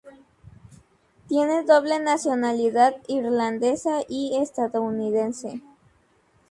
[1.27, 5.61] Tiene doble nacionalidad, irlandesa y estadounidense.